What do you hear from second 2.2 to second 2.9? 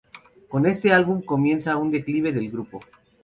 del grupo.